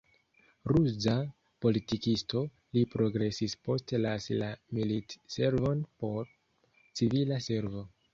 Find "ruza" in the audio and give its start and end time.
0.69-1.11